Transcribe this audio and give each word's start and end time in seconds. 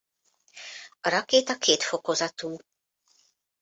A 1.01 1.09
rakéta 1.09 1.57
kétfokozatú. 1.57 2.57